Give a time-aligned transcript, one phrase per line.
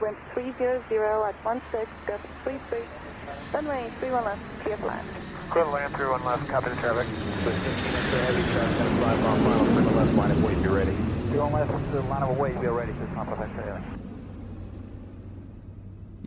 [0.00, 2.78] wind 300 at 16, gust 33,
[3.52, 5.06] runway 31 left, clear for land.
[5.50, 7.06] Clear to land, 31 left, copy the traffic.
[7.44, 10.68] With 15 inch of heavy traffic, gonna fly final, clear left, line of weight, be
[10.68, 10.92] ready.
[11.30, 14.00] 31 left, uh, line of weight, be ready, just not perfect,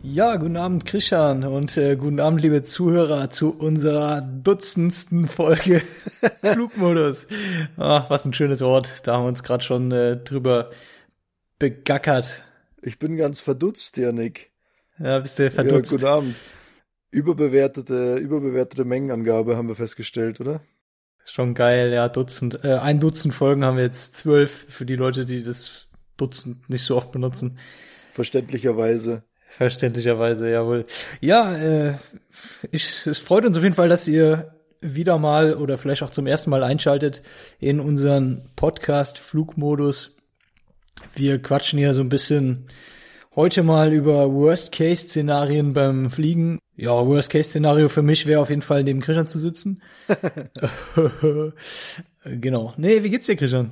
[0.06, 5.80] Ja, guten Abend, Christian, und äh, guten Abend, liebe Zuhörer, zu unserer dutzendsten Folge
[6.42, 7.26] Flugmodus.
[7.78, 8.92] Ach, was ein schönes Wort.
[9.04, 10.68] Da haben wir uns gerade schon äh, drüber
[11.58, 12.42] begackert.
[12.86, 14.52] Ich bin ganz verdutzt, Janik.
[14.98, 15.92] Ja, bist du verdutzt?
[15.92, 16.36] Ja, guten Abend.
[17.10, 20.60] Überbewertete, überbewertete Mengenangabe haben wir festgestellt, oder?
[21.24, 22.62] Schon geil, ja, Dutzend.
[22.62, 26.84] Äh, ein Dutzend Folgen haben wir jetzt zwölf für die Leute, die das Dutzend nicht
[26.84, 27.58] so oft benutzen.
[28.12, 29.22] Verständlicherweise.
[29.48, 30.84] Verständlicherweise, jawohl.
[31.20, 31.94] Ja, äh,
[32.70, 36.26] ich, es freut uns auf jeden Fall, dass ihr wieder mal oder vielleicht auch zum
[36.26, 37.22] ersten Mal einschaltet
[37.58, 40.16] in unseren Podcast Flugmodus.
[41.14, 42.68] Wir quatschen hier so ein bisschen
[43.34, 46.58] heute mal über Worst-Case-Szenarien beim Fliegen.
[46.76, 49.82] Ja, Worst-Case-Szenario für mich wäre auf jeden Fall neben Christian zu sitzen.
[52.24, 52.74] genau.
[52.76, 53.70] Nee, wie geht's dir, Christian?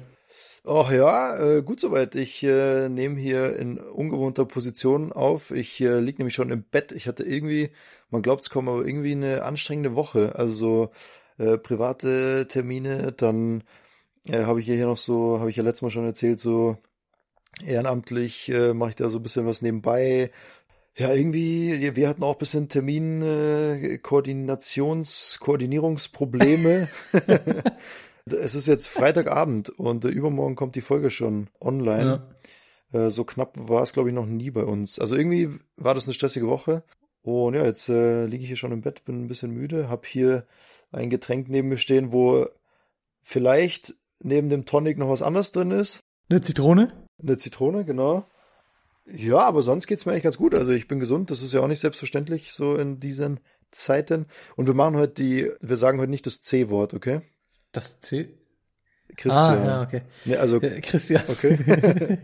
[0.64, 2.14] Ach ja, äh, gut soweit.
[2.14, 5.50] Ich äh, nehme hier in ungewohnter Position auf.
[5.50, 6.92] Ich äh, liege nämlich schon im Bett.
[6.92, 7.70] Ich hatte irgendwie,
[8.10, 10.36] man glaubt es kaum, aber irgendwie eine anstrengende Woche.
[10.36, 10.92] Also
[11.38, 13.64] äh, private Termine, dann
[14.24, 16.76] äh, habe ich hier noch so, habe ich ja letztes Mal schon erzählt, so
[17.66, 20.30] ehrenamtlich äh, mache ich da so ein bisschen was nebenbei.
[20.94, 26.88] Ja, irgendwie, wir hatten auch ein bisschen Termin, äh, Koordinierungsprobleme.
[28.24, 32.22] Es ist jetzt Freitagabend und äh, übermorgen kommt die Folge schon online.
[32.92, 33.06] Ja.
[33.06, 34.98] Äh, so knapp war es, glaube ich, noch nie bei uns.
[34.98, 36.84] Also irgendwie war das eine stressige Woche.
[37.22, 40.06] Und ja, jetzt äh, liege ich hier schon im Bett, bin ein bisschen müde, habe
[40.06, 40.46] hier
[40.90, 42.46] ein Getränk neben mir stehen, wo
[43.22, 46.00] vielleicht neben dem Tonic noch was anderes drin ist.
[46.28, 47.01] Eine Zitrone?
[47.22, 48.26] Eine Zitrone, genau.
[49.06, 50.54] Ja, aber sonst geht's mir eigentlich ganz gut.
[50.54, 53.40] Also ich bin gesund, das ist ja auch nicht selbstverständlich so in diesen
[53.70, 54.26] Zeiten.
[54.56, 57.22] Und wir machen heute die, wir sagen heute nicht das C-Wort, okay?
[57.72, 58.34] Das C?
[59.16, 59.58] Christian.
[59.58, 60.02] Ah, ja, okay.
[60.24, 61.22] Nee, also äh, Christian.
[61.28, 61.58] Okay.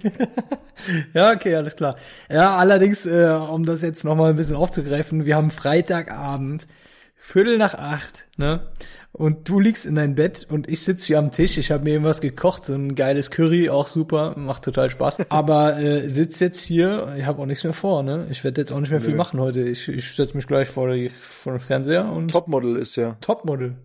[1.15, 1.97] ja, okay, alles klar.
[2.31, 6.67] Ja, allerdings, äh, um das jetzt nochmal ein bisschen aufzugreifen, wir haben Freitagabend,
[7.15, 8.73] Viertel nach acht, ne?
[9.19, 11.59] Und du liegst in dein Bett und ich sitze hier am Tisch.
[11.59, 15.19] Ich habe mir irgendwas gekocht, so ein geiles Curry, auch super, macht total Spaß.
[15.29, 18.29] Aber äh, sitz jetzt hier, ich habe auch nichts mehr vor, ne?
[18.31, 19.17] Ich werde jetzt auch nicht mehr viel Nö.
[19.17, 19.63] machen heute.
[19.63, 23.17] Ich, ich setze mich gleich vor, die, vor den Fernseher und Topmodel ist ja.
[23.21, 23.77] Topmodel.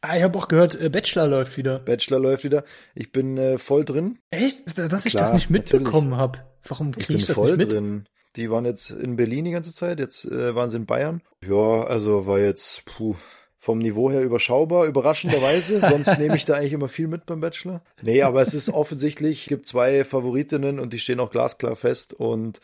[0.00, 1.80] Ah, ich habe auch gehört, äh, Bachelor läuft wieder.
[1.80, 2.64] Bachelor läuft wieder.
[2.94, 4.18] Ich bin äh, voll drin.
[4.30, 4.78] Echt?
[4.78, 6.38] Dass ich Klar, das nicht mitbekommen habe.
[6.66, 7.72] Warum Ich kriege bin ich das voll nicht mit?
[7.72, 8.06] drin.
[8.36, 11.20] Die waren jetzt in Berlin die ganze Zeit, jetzt äh, waren sie in Bayern.
[11.46, 13.16] Ja, also war jetzt puh,
[13.60, 15.80] vom Niveau her überschaubar, überraschenderweise.
[15.88, 17.82] Sonst nehme ich da eigentlich immer viel mit beim Bachelor.
[18.00, 22.14] Nee, aber es ist offensichtlich, gibt zwei Favoritinnen und die stehen auch glasklar fest.
[22.14, 22.60] Und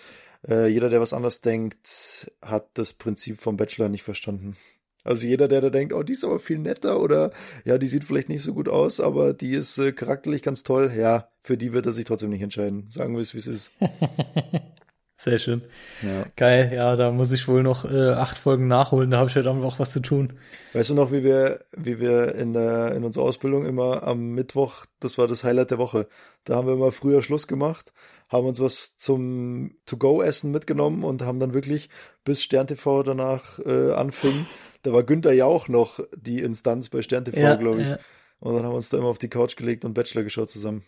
[0.48, 4.56] äh, jeder, der was anders denkt, hat das Prinzip vom Bachelor nicht verstanden.
[5.04, 7.30] Also jeder, der da denkt, oh, die ist aber viel netter oder
[7.66, 10.90] ja, die sieht vielleicht nicht so gut aus, aber die ist äh, charakterlich ganz toll,
[10.98, 12.88] ja, für die wird er sich trotzdem nicht entscheiden.
[12.90, 13.70] Sagen wir es, wie es ist.
[15.18, 15.62] Sehr schön.
[16.02, 16.24] Ja.
[16.36, 19.48] Geil, ja, da muss ich wohl noch äh, acht Folgen nachholen, da habe ich heute
[19.48, 20.34] Abend auch was zu tun.
[20.74, 24.84] Weißt du noch, wie wir, wie wir in, der, in unserer Ausbildung immer am Mittwoch,
[25.00, 26.06] das war das Highlight der Woche,
[26.44, 27.94] da haben wir immer früher Schluss gemacht,
[28.28, 31.88] haben uns was zum To-Go-Essen mitgenommen und haben dann wirklich,
[32.24, 34.46] bis SternTV danach äh, anfing,
[34.82, 37.88] da war Günther Jauch noch die Instanz bei SternTV, Ja, glaube ich.
[37.88, 37.98] ja.
[38.38, 40.84] Und dann haben wir uns da immer auf die Couch gelegt und Bachelor geschaut zusammen.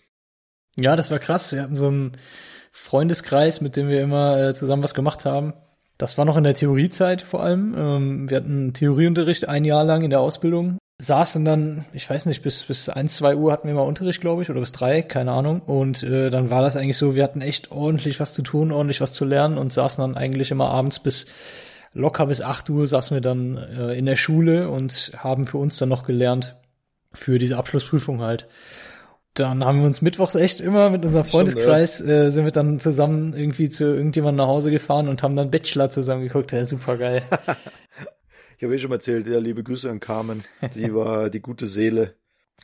[0.76, 1.50] Ja, das war krass.
[1.50, 2.12] Wir hatten so einen
[2.80, 5.52] Freundeskreis, mit dem wir immer äh, zusammen was gemacht haben.
[5.98, 7.74] Das war noch in der Theoriezeit vor allem.
[7.76, 10.78] Ähm, wir hatten Theorieunterricht ein Jahr lang in der Ausbildung.
[11.00, 14.42] Saßen dann, ich weiß nicht, bis bis eins, zwei Uhr hatten wir mal Unterricht, glaube
[14.42, 15.60] ich, oder bis drei, keine Ahnung.
[15.60, 19.00] Und äh, dann war das eigentlich so, wir hatten echt ordentlich was zu tun, ordentlich
[19.00, 21.26] was zu lernen und saßen dann eigentlich immer abends bis
[21.92, 25.78] locker bis acht Uhr saßen wir dann äh, in der Schule und haben für uns
[25.78, 26.56] dann noch gelernt
[27.12, 28.46] für diese Abschlussprüfung halt.
[29.38, 32.80] Dann haben wir uns mittwochs echt immer mit unserem Schon, Freundeskreis, äh, sind wir dann
[32.80, 36.52] zusammen irgendwie zu irgendjemandem nach Hause gefahren und haben dann Bachelor zusammen geguckt.
[36.52, 37.22] Ja, super geil.
[38.60, 40.42] Ich habe eh schon mal erzählt, ja, liebe Grüße an Carmen.
[40.74, 42.14] Die war die gute Seele.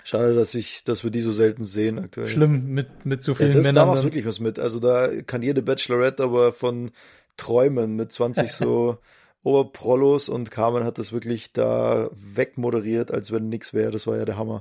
[0.03, 2.27] Schade, dass ich, dass wir die so selten sehen aktuell.
[2.27, 3.87] Schlimm mit, mit so Ja, vielen das, da Männern.
[3.87, 4.09] machst dann.
[4.09, 4.59] wirklich was mit.
[4.59, 6.91] Also da kann jede Bachelorette aber von
[7.37, 8.99] träumen mit 20 so
[9.45, 13.93] Oberprollos und Carmen hat das wirklich da wegmoderiert, als wenn nix wäre.
[13.93, 14.61] Das war ja der Hammer.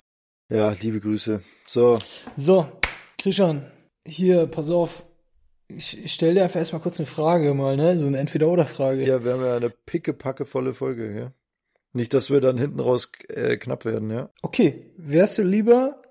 [0.54, 1.42] Ja, liebe Grüße.
[1.66, 1.98] So,
[2.38, 2.68] So,
[3.18, 3.72] Christian,
[4.06, 5.04] hier, pass auf.
[5.68, 7.98] Ich, ich stelle dir einfach erstmal kurz eine Frage mal, ne?
[7.98, 9.04] So eine Entweder-Oder-Frage.
[9.04, 11.34] ja, wir haben ja eine pickepackevolle Folge, ja.
[11.94, 14.30] Nicht, dass wir dann hinten raus äh, knapp werden, ja.
[14.44, 16.04] Okay, wärst du lieber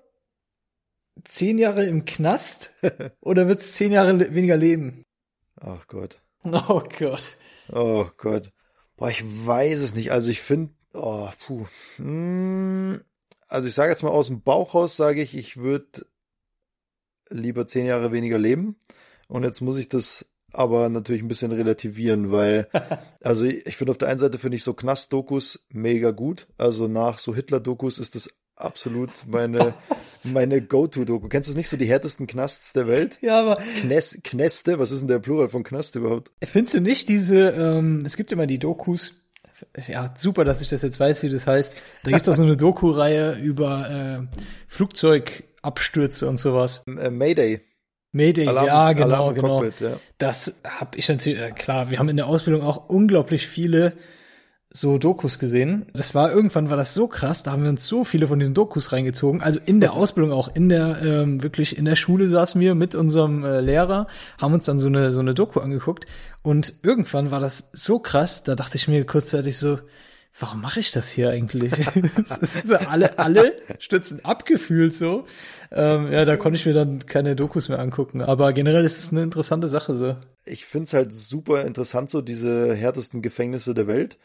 [1.23, 2.71] zehn Jahre im Knast
[3.21, 5.03] oder würdest zehn Jahre le weniger leben?
[5.61, 6.19] Ach Gott.
[6.43, 7.37] Oh Gott.
[7.71, 8.51] Oh Gott.
[8.97, 10.11] Boah, ich weiß es nicht.
[10.11, 11.65] Also ich finde, oh, puh.
[11.95, 13.01] Hm,
[13.47, 16.05] also ich sage jetzt mal aus dem Bauch raus, sage ich, ich würde
[17.29, 18.77] lieber zehn Jahre weniger leben.
[19.27, 22.67] Und jetzt muss ich das aber natürlich ein bisschen relativieren, weil,
[23.21, 26.47] also ich finde auf der einen Seite finde ich so Knast-Dokus mega gut.
[26.57, 29.73] Also nach so Hitler-Dokus ist das absolut meine,
[30.23, 31.27] meine Go-To-Doku.
[31.27, 33.17] Kennst du es nicht so die härtesten Knasts der Welt?
[33.21, 36.31] Ja, aber Kness, Kneste, was ist denn der Plural von Knast überhaupt?
[36.43, 39.22] findest du nicht diese, ähm, es gibt immer die Dokus,
[39.87, 41.75] ja, super, dass ich das jetzt weiß, wie das heißt.
[42.03, 43.89] Da gibt's auch so eine Doku-Reihe über
[44.29, 44.37] äh,
[44.67, 46.83] Flugzeugabstürze und sowas.
[46.87, 47.61] Äh, Mayday.
[48.11, 49.59] Mayday, Alarm- ja, genau, Alarm genau.
[49.61, 49.99] Cockpit, ja.
[50.19, 53.93] Das habe ich natürlich, äh, klar, wir haben in der Ausbildung auch unglaublich viele
[54.75, 55.85] so Dokus gesehen.
[55.93, 58.55] Das war irgendwann war das so krass, da haben wir uns so viele von diesen
[58.55, 59.41] Dokus reingezogen.
[59.41, 62.95] Also in der Ausbildung auch, in der ähm, wirklich in der Schule saßen wir mit
[62.95, 64.07] unserem äh, Lehrer,
[64.41, 66.07] haben uns dann so eine so eine Doku angeguckt
[66.41, 69.77] und irgendwann war das so krass, da dachte ich mir kurzzeitig so,
[70.39, 71.71] warum mache ich das hier eigentlich?
[72.27, 75.27] das so, alle alle stützen abgefühlt so.
[75.71, 79.11] Ähm, ja, da konnte ich mir dann keine Dokus mehr angucken, aber generell ist es
[79.11, 80.15] eine interessante Sache so.
[80.45, 84.17] Ich finde es halt super interessant, so diese härtesten Gefängnisse der Welt.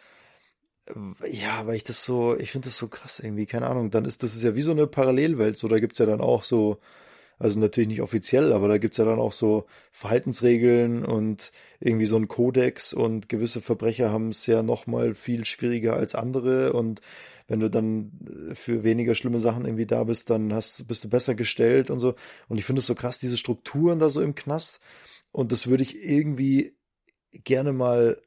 [1.31, 3.91] Ja, weil ich das so, ich finde das so krass irgendwie, keine Ahnung.
[3.91, 5.59] Dann ist das ist ja wie so eine Parallelwelt.
[5.59, 6.79] So, da gibt's ja dann auch so,
[7.39, 12.17] also natürlich nicht offiziell, aber da gibt's ja dann auch so Verhaltensregeln und irgendwie so
[12.17, 17.01] ein Kodex und gewisse Verbrecher haben es ja noch mal viel schwieriger als andere und
[17.49, 18.13] wenn du dann
[18.51, 21.99] äh, für weniger schlimme Sachen irgendwie da bist, dann hast, bist du besser gestellt und
[21.99, 22.15] so.
[22.49, 24.81] Und ich finde es so krass, diese Strukturen da so im Knast.
[25.33, 26.77] Und das würde ich irgendwie
[27.33, 28.21] gerne mal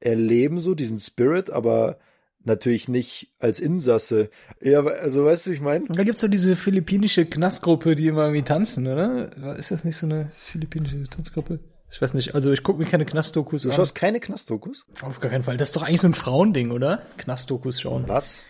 [0.00, 1.98] erleben, so diesen Spirit, aber
[2.44, 4.30] natürlich nicht als Insasse.
[4.62, 5.86] Ja, also weißt du, ich meine?
[5.88, 9.56] Da gibt's so diese philippinische Knastgruppe, die immer irgendwie tanzen, oder?
[9.56, 11.60] Ist das nicht so eine philippinische Tanzgruppe?
[11.90, 13.74] Ich weiß nicht, also ich gucke mir keine Knastdokus Du an.
[13.76, 14.86] schaust keine Knastdokus?
[15.02, 15.56] Auf gar keinen Fall.
[15.56, 17.02] Das ist doch eigentlich so ein Frauending, oder?
[17.16, 18.04] Knastdokus schauen.
[18.08, 18.42] Was?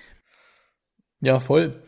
[1.20, 1.82] Ja, voll.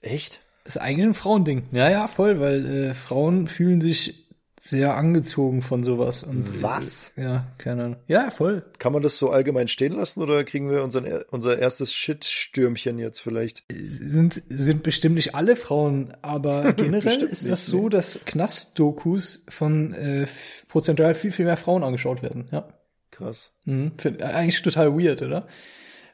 [0.00, 0.40] Echt?
[0.64, 1.64] Das ist eigentlich ein Frauending.
[1.72, 4.25] Ja, ja, voll, weil äh, Frauen fühlen sich
[4.68, 6.22] sehr angezogen von sowas.
[6.22, 7.12] Und, Was?
[7.16, 7.96] Äh, ja, keine Ahnung.
[8.06, 8.64] Ja, voll.
[8.78, 13.20] Kann man das so allgemein stehen lassen oder kriegen wir unseren, unser erstes Shit-Stürmchen jetzt
[13.20, 13.64] vielleicht?
[13.70, 19.94] Sind, sind bestimmt nicht alle Frauen, aber generell ist nicht, das so, dass Knastdokus von
[19.94, 20.26] äh,
[20.68, 22.48] prozentual viel, viel mehr Frauen angeschaut werden.
[22.50, 22.68] Ja.
[23.10, 23.52] Krass.
[23.64, 23.92] Mhm.
[23.96, 25.46] Find, eigentlich total weird, oder?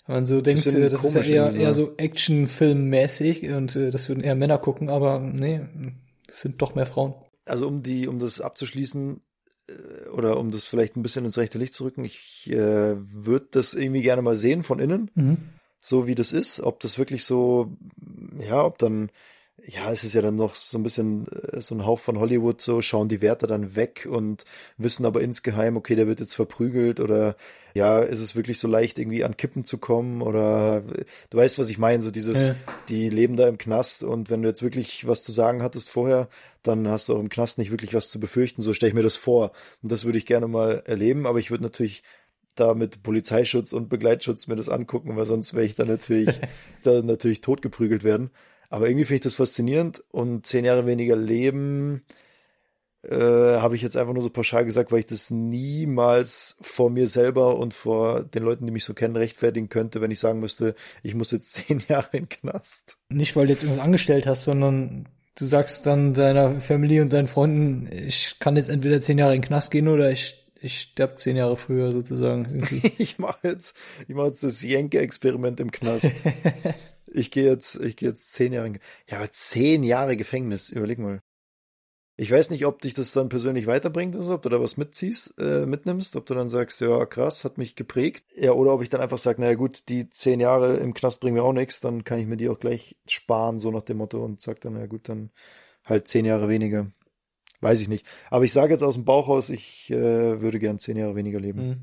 [0.06, 4.08] Wenn man so denkt, äh, das ist ja eher, eher so Actionfilmmäßig und äh, das
[4.08, 5.60] würden eher Männer gucken, aber nee,
[6.30, 7.14] es sind doch mehr Frauen.
[7.44, 9.20] Also um die, um das abzuschließen
[9.68, 13.48] äh, oder um das vielleicht ein bisschen ins rechte Licht zu rücken, ich äh, würde
[13.50, 15.10] das irgendwie gerne mal sehen von innen,
[15.80, 17.76] so wie das ist, ob das wirklich so,
[18.38, 19.10] ja, ob dann,
[19.64, 22.60] ja, es ist ja dann noch so ein bisschen äh, so ein Hauch von Hollywood,
[22.60, 24.44] so schauen die Wärter dann weg und
[24.76, 27.36] wissen aber insgeheim, okay, der wird jetzt verprügelt oder
[27.74, 30.82] ja, ist es wirklich so leicht irgendwie an Kippen zu kommen oder
[31.30, 32.54] du weißt, was ich meine, so dieses, Ja.
[32.88, 36.28] die leben da im Knast und wenn du jetzt wirklich was zu sagen hattest vorher,
[36.62, 39.02] dann hast du auch im Knast nicht wirklich was zu befürchten, so stelle ich mir
[39.02, 42.02] das vor und das würde ich gerne mal erleben, aber ich würde natürlich
[42.56, 46.28] da mit Polizeischutz und Begleitschutz mir das angucken, weil sonst wäre ich da natürlich,
[46.82, 48.30] da natürlich totgeprügelt werden.
[48.72, 52.04] Aber irgendwie finde ich das faszinierend und zehn Jahre weniger leben
[53.02, 57.06] äh, habe ich jetzt einfach nur so pauschal gesagt, weil ich das niemals vor mir
[57.06, 60.74] selber und vor den Leuten, die mich so kennen, rechtfertigen könnte, wenn ich sagen müsste,
[61.02, 62.96] ich muss jetzt zehn Jahre in den Knast.
[63.10, 67.28] Nicht, weil du jetzt irgendwas angestellt hast, sondern du sagst dann deiner Familie und deinen
[67.28, 71.18] Freunden, ich kann jetzt entweder zehn Jahre in den Knast gehen oder ich, ich sterb
[71.18, 72.44] zehn Jahre früher sozusagen.
[72.54, 72.90] Irgendwie.
[72.96, 73.76] Ich mache jetzt,
[74.08, 76.14] ich mache jetzt das Jenke-Experiment im Knast.
[77.14, 78.72] Ich gehe jetzt, ich gehe jetzt zehn Jahre,
[79.08, 81.20] ja, aber zehn Jahre Gefängnis, überleg mal.
[82.16, 84.76] Ich weiß nicht, ob dich das dann persönlich weiterbringt oder so, ob du da was
[84.76, 88.24] mitziehst, äh, mitnimmst, ob du dann sagst, ja, krass, hat mich geprägt.
[88.36, 91.36] Ja, oder ob ich dann einfach sage, naja gut, die zehn Jahre im Knast bringen
[91.36, 94.22] mir auch nichts, dann kann ich mir die auch gleich sparen, so nach dem Motto,
[94.22, 95.30] und sag dann, na gut, dann
[95.84, 96.92] halt zehn Jahre weniger.
[97.60, 98.06] Weiß ich nicht.
[98.28, 101.40] Aber ich sage jetzt aus dem Bauch raus, ich äh, würde gern zehn Jahre weniger
[101.40, 101.60] leben.
[101.60, 101.80] Hm.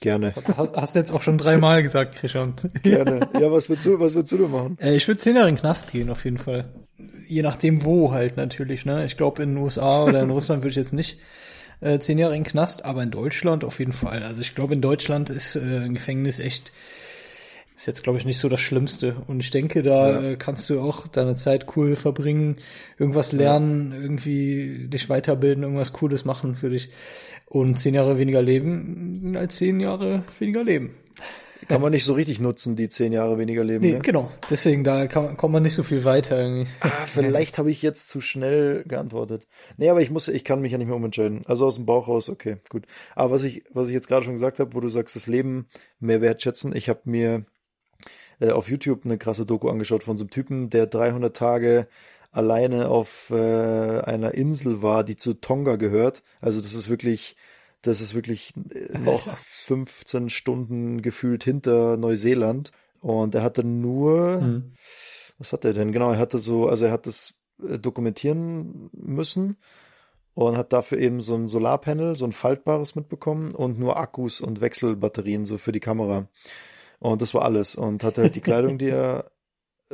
[0.00, 0.32] Gerne.
[0.76, 2.54] Hast du jetzt auch schon dreimal gesagt, Christian.
[2.82, 3.28] Gerne.
[3.38, 4.78] Ja, was würdest du, was würdest du machen?
[4.80, 6.68] Äh, ich würde zehn Jahre in den Knast gehen, auf jeden Fall.
[7.26, 9.04] Je nachdem wo halt natürlich, ne?
[9.04, 11.18] Ich glaube in den USA oder in Russland würde ich jetzt nicht
[11.80, 14.22] äh, zehn Jahre in den Knast, aber in Deutschland auf jeden Fall.
[14.22, 16.72] Also ich glaube in Deutschland ist äh, ein Gefängnis echt
[17.74, 20.22] ist jetzt glaube ich nicht so das Schlimmste und ich denke da Ja.
[20.30, 22.58] äh, kannst du auch deine Zeit cool verbringen,
[22.98, 26.90] irgendwas lernen, irgendwie dich weiterbilden, irgendwas Cooles machen für dich
[27.52, 30.94] und zehn Jahre weniger leben als zehn Jahre weniger leben.
[31.68, 33.84] kann man nicht so richtig nutzen, die zehn Jahre weniger leben.
[33.84, 33.98] Nee, ne?
[34.00, 34.30] genau.
[34.48, 36.70] Deswegen, da kann, kommt man nicht so viel weiter irgendwie.
[36.80, 39.46] Ah, vielleicht habe ich jetzt zu schnell geantwortet.
[39.76, 41.42] Nee, aber ich muss, ich kann mich ja nicht mehr umentscheiden.
[41.44, 42.86] Also aus dem Bauch raus, okay, gut.
[43.14, 45.66] Aber was ich, was ich jetzt gerade schon gesagt habe, wo du sagst, das Leben
[46.00, 47.44] mehr wertschätzen, ich habe mir
[48.40, 51.86] äh, auf YouTube eine krasse Doku angeschaut von so einem Typen, der 300 Tage
[52.32, 56.22] alleine auf äh, einer Insel war, die zu Tonga gehört.
[56.40, 57.36] Also das ist wirklich,
[57.82, 62.72] das ist wirklich äh, noch 15 Stunden gefühlt hinter Neuseeland.
[63.00, 64.72] Und er hatte nur, Mhm.
[65.38, 65.92] was hat er denn?
[65.92, 69.56] Genau, er hatte so, also er hat das äh, dokumentieren müssen
[70.34, 74.60] und hat dafür eben so ein Solarpanel, so ein faltbares mitbekommen und nur Akkus und
[74.62, 76.28] Wechselbatterien so für die Kamera.
[77.00, 77.74] Und das war alles.
[77.74, 79.30] Und hatte halt die Kleidung, die er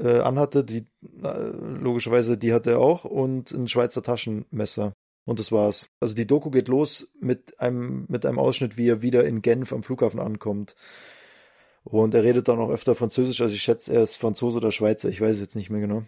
[0.02, 0.86] äh, anhatte, die
[1.22, 4.92] äh, logischerweise, die hatte er auch und ein Schweizer Taschenmesser.
[5.24, 5.90] Und das war's.
[6.00, 9.74] Also die Doku geht los mit einem, mit einem Ausschnitt, wie er wieder in Genf
[9.74, 10.74] am Flughafen ankommt.
[11.84, 15.08] Und er redet dann auch öfter Französisch, also ich schätze, er ist Franzose oder Schweizer,
[15.08, 16.04] ich weiß jetzt nicht mehr genau.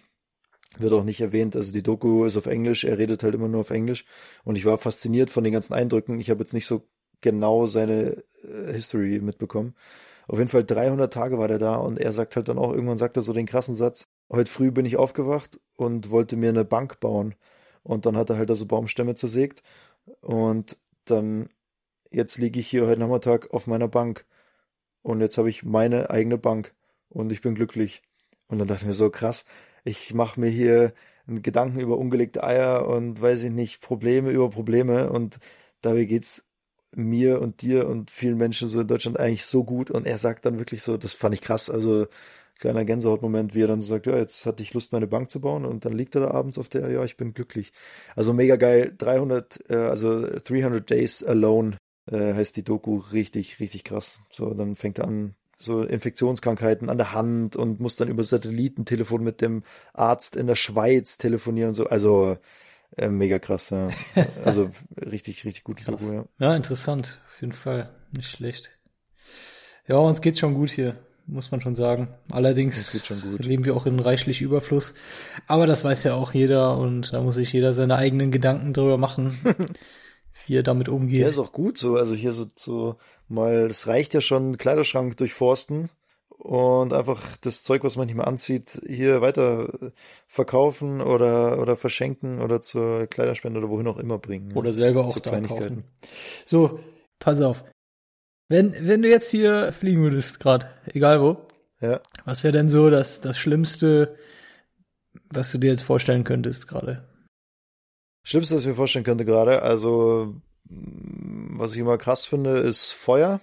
[0.78, 3.60] Wird auch nicht erwähnt, also die Doku ist auf Englisch, er redet halt immer nur
[3.60, 4.04] auf Englisch.
[4.44, 6.20] Und ich war fasziniert von den ganzen Eindrücken.
[6.20, 6.88] Ich habe jetzt nicht so
[7.20, 9.74] genau seine äh, History mitbekommen.
[10.30, 12.98] Auf jeden Fall 300 Tage war der da und er sagt halt dann auch, irgendwann
[12.98, 16.64] sagt er so den krassen Satz, heute früh bin ich aufgewacht und wollte mir eine
[16.64, 17.34] Bank bauen.
[17.82, 19.64] Und dann hat er halt da so Baumstämme zersägt
[20.20, 21.48] und dann,
[22.12, 24.24] jetzt liege ich hier heute Nachmittag auf meiner Bank
[25.02, 26.74] und jetzt habe ich meine eigene Bank
[27.08, 28.02] und ich bin glücklich.
[28.46, 29.46] Und dann dachte ich mir so, krass,
[29.82, 30.94] ich mache mir hier
[31.26, 35.40] Gedanken über ungelegte Eier und weiß ich nicht, Probleme über Probleme und
[35.80, 36.49] dabei geht's
[36.96, 40.46] mir und dir und vielen Menschen so in Deutschland eigentlich so gut und er sagt
[40.46, 42.06] dann wirklich so, das fand ich krass, also
[42.58, 45.40] kleiner Gänsehautmoment, wie er dann so sagt, ja, jetzt hatte ich Lust, meine Bank zu
[45.40, 47.72] bauen und dann liegt er da abends auf der, ja, ich bin glücklich.
[48.14, 51.78] Also mega geil, 300, äh, also 300 Days Alone
[52.10, 54.20] äh, heißt die Doku, richtig, richtig krass.
[54.30, 59.22] So, dann fängt er an, so Infektionskrankheiten an der Hand und muss dann über Satellitentelefon
[59.22, 62.36] mit dem Arzt in der Schweiz telefonieren und so, also
[62.96, 63.88] äh, mega krass, ja.
[64.44, 66.00] Also richtig, richtig gute Krass.
[66.00, 66.24] Doku, ja.
[66.38, 67.20] Ja, interessant.
[67.28, 67.90] Auf jeden Fall.
[68.16, 68.70] Nicht schlecht.
[69.86, 72.08] Ja, uns geht's schon gut hier, muss man schon sagen.
[72.30, 73.44] Allerdings schon gut.
[73.44, 74.94] leben wir auch in reichlich Überfluss.
[75.46, 78.98] Aber das weiß ja auch jeder und da muss sich jeder seine eigenen Gedanken drüber
[78.98, 79.38] machen,
[80.46, 81.26] wie er damit Ja, umgeht.
[81.26, 81.96] ist auch gut so.
[81.96, 82.96] Also hier so, so
[83.28, 85.90] mal, es reicht ja schon, Kleiderschrank durchforsten
[86.40, 89.90] und einfach das Zeug, was man nicht mehr anzieht, hier weiter äh,
[90.26, 94.52] verkaufen oder, oder verschenken oder zur Kleiderspende oder wohin auch immer bringen.
[94.56, 95.84] Oder selber auch So da kaufen.
[96.46, 96.80] So,
[97.18, 97.64] pass auf.
[98.48, 101.36] Wenn, wenn du jetzt hier fliegen würdest, gerade, egal wo,
[101.80, 102.00] Ja.
[102.24, 104.16] was wäre denn so das, das Schlimmste,
[105.28, 107.06] was du dir jetzt vorstellen könntest gerade?
[108.24, 113.40] Schlimmste, was ich mir vorstellen könnte gerade, also was ich immer krass finde, ist Feuer.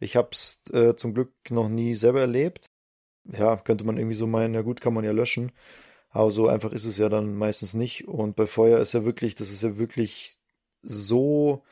[0.00, 2.70] Ich hab's äh, zum Glück noch nie selber erlebt.
[3.24, 5.52] Ja, könnte man irgendwie so meinen, ja gut, kann man ja löschen.
[6.10, 8.08] Aber so einfach ist es ja dann meistens nicht.
[8.08, 10.36] Und bei Feuer ist ja wirklich, das ist ja wirklich
[10.82, 11.64] so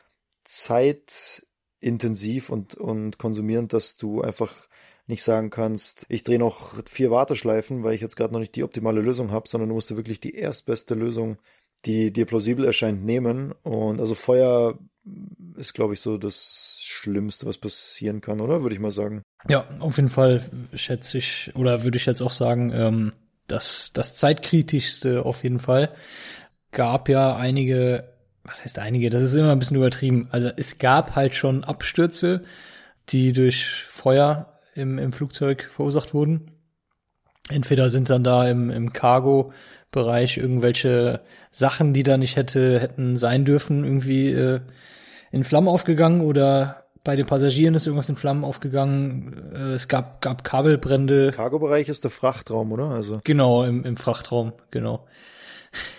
[0.43, 4.67] zeitintensiv und, und konsumierend, dass du einfach
[5.07, 8.63] nicht sagen kannst, ich drehe noch vier Warteschleifen, weil ich jetzt gerade noch nicht die
[8.63, 11.37] optimale Lösung habe, sondern du musst dir wirklich die erstbeste Lösung
[11.85, 13.53] die dir plausibel erscheint, nehmen.
[13.63, 14.77] Und also Feuer
[15.55, 18.61] ist, glaube ich, so das Schlimmste, was passieren kann, oder?
[18.61, 19.23] Würde ich mal sagen.
[19.49, 23.13] Ja, auf jeden Fall schätze ich, oder würde ich jetzt auch sagen, ähm,
[23.47, 25.93] das, das zeitkritischste auf jeden Fall.
[26.71, 30.27] Gab ja einige, was heißt einige, das ist immer ein bisschen übertrieben.
[30.31, 32.43] Also es gab halt schon Abstürze,
[33.09, 36.51] die durch Feuer im, im Flugzeug verursacht wurden.
[37.49, 38.91] Entweder sind dann da im, im
[39.91, 44.59] Cargo-Bereich irgendwelche Sachen, die da nicht hätte, hätten sein dürfen, irgendwie äh,
[45.31, 49.53] in Flammen aufgegangen oder bei den Passagieren ist irgendwas in Flammen aufgegangen.
[49.55, 51.31] Äh, es gab, gab Kabelbrände.
[51.31, 52.89] Cargo-Bereich ist der Frachtraum, oder?
[52.89, 53.19] Also.
[53.23, 55.05] Genau, im, im Frachtraum, genau.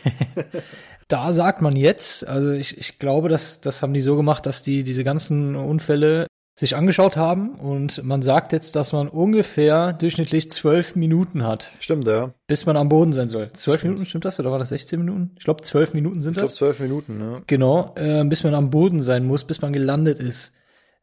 [1.08, 4.62] da sagt man jetzt, also ich, ich glaube, dass das haben die so gemacht, dass
[4.62, 6.26] die diese ganzen Unfälle
[6.58, 12.08] sich angeschaut haben und man sagt jetzt, dass man ungefähr durchschnittlich zwölf Minuten hat, Stimmt,
[12.08, 12.34] ja.
[12.48, 13.50] bis man am Boden sein soll.
[13.52, 14.40] Zwölf Minuten, stimmt das?
[14.40, 15.30] Oder war das 16 Minuten?
[15.38, 16.56] Ich glaube, zwölf Minuten sind Ich glaube das.
[16.56, 17.42] zwölf Minuten, ne?
[17.46, 20.52] Genau, äh, bis man am Boden sein muss, bis man gelandet ist.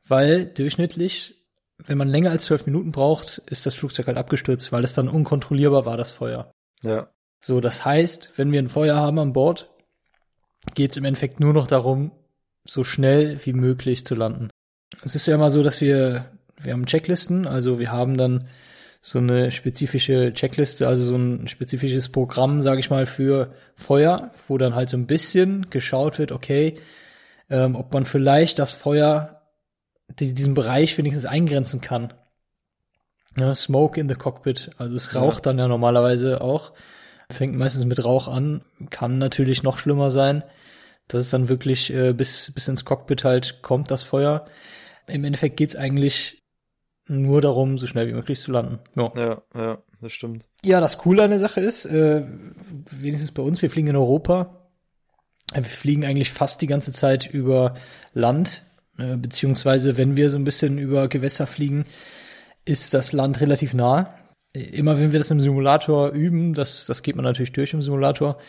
[0.06, 1.36] Weil durchschnittlich,
[1.78, 5.08] wenn man länger als zwölf Minuten braucht, ist das Flugzeug halt abgestürzt, weil es dann
[5.08, 6.52] unkontrollierbar war, das Feuer.
[6.82, 7.08] Ja.
[7.40, 9.70] So, das heißt, wenn wir ein Feuer haben an Bord,
[10.74, 12.12] geht es im Endeffekt nur noch darum,
[12.66, 14.50] so schnell wie möglich zu landen.
[15.04, 16.26] Es ist ja immer so, dass wir,
[16.58, 18.48] wir haben Checklisten, also wir haben dann
[19.02, 24.58] so eine spezifische Checkliste, also so ein spezifisches Programm, sage ich mal, für Feuer, wo
[24.58, 26.80] dann halt so ein bisschen geschaut wird, okay,
[27.50, 29.44] ähm, ob man vielleicht das Feuer,
[30.20, 32.14] die, diesen Bereich wenigstens eingrenzen kann.
[33.38, 34.72] Ja, Smoke in the Cockpit.
[34.78, 36.74] Also es raucht dann ja normalerweise auch.
[37.30, 38.62] Fängt meistens mit Rauch an.
[38.90, 40.44] Kann natürlich noch schlimmer sein.
[41.08, 44.46] Dass es dann wirklich äh, bis, bis ins Cockpit halt kommt, das Feuer.
[45.08, 46.44] Im Endeffekt geht's eigentlich
[47.08, 48.80] nur darum, so schnell wie möglich zu landen.
[48.96, 49.12] Ja.
[49.16, 50.48] Ja, ja, das stimmt.
[50.64, 52.26] Ja, das Coole an der Sache ist, äh,
[52.90, 54.70] wenigstens bei uns, wir fliegen in Europa.
[55.54, 57.76] Äh, Wir fliegen eigentlich fast die ganze Zeit über
[58.14, 58.64] Land,
[58.98, 61.86] äh, beziehungsweise wenn wir so ein bisschen über Gewässer fliegen,
[62.66, 64.16] ist das Land relativ nah.
[64.54, 67.84] Äh, Immer wenn wir das im Simulator üben, das, das geht man natürlich durch im
[67.84, 68.40] Simulator,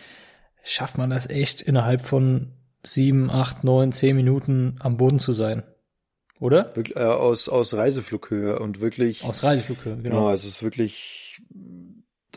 [0.66, 2.52] schafft man das echt innerhalb von
[2.84, 5.62] sieben, acht, neun, zehn Minuten am Boden zu sein.
[6.38, 6.76] Oder?
[6.76, 9.24] Wirklich, äh, aus, aus Reiseflughöhe und wirklich.
[9.24, 10.30] Aus Reiseflughöhe, Genau, genau.
[10.32, 11.40] es ist wirklich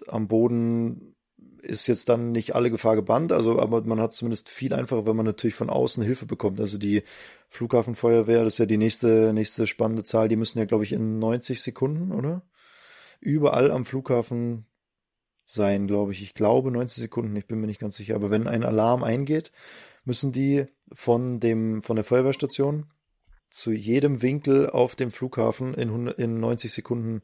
[0.08, 1.16] am Boden
[1.62, 5.16] ist jetzt dann nicht alle Gefahr gebannt, also aber man hat zumindest viel einfacher, wenn
[5.16, 6.60] man natürlich von außen Hilfe bekommt.
[6.62, 7.04] Also die
[7.50, 11.20] Flughafenfeuerwehr, das ist ja die nächste nächste spannende Zahl, die müssen ja glaube ich in
[11.20, 12.44] 90 Sekunden, oder?
[13.20, 14.66] Überall am Flughafen
[15.52, 16.22] sein, glaube ich.
[16.22, 19.52] Ich glaube 90 Sekunden, ich bin mir nicht ganz sicher, aber wenn ein Alarm eingeht,
[20.06, 22.86] müssen die von dem von der Feuerwehrstation
[23.50, 27.24] zu jedem Winkel auf dem Flughafen in, 100, in 90 Sekunden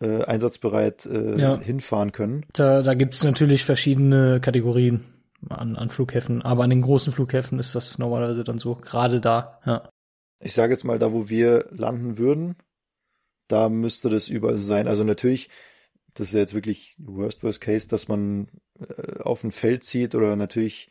[0.00, 1.58] äh, einsatzbereit äh, Ja.
[1.58, 2.44] hinfahren können.
[2.52, 5.04] Da, da gibt's natürlich verschiedene Kategorien
[5.48, 9.58] an, an Flughäfen, aber an den großen Flughäfen ist das normalerweise dann so, gerade da,
[9.64, 9.88] ja.
[10.40, 12.56] Ich sage jetzt mal, da wo wir landen würden,
[13.48, 14.86] da müsste das überall sein.
[14.86, 15.48] Also natürlich,
[16.14, 18.48] das ist ja jetzt wirklich Worst Worst Case, dass man
[18.80, 20.90] äh, auf ein Feld zieht oder natürlich